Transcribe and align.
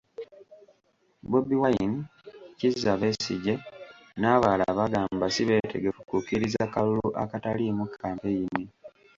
Bobi 1.29 1.55
Wine, 1.61 1.97
Kizza 2.57 2.91
Besigye, 3.01 3.53
n'abalala 4.19 4.67
bagamba 4.79 5.25
sibeetegefu 5.35 5.99
kukkiriza 6.09 6.63
kalulu 6.73 7.07
akataliimu 7.23 7.83
kampeyini. 8.01 8.63